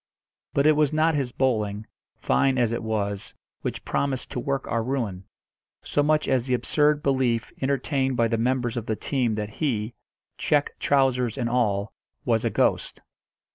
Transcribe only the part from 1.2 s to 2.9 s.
bowling, fine as it